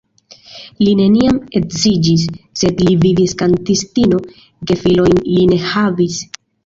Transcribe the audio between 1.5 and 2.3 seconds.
edziĝis,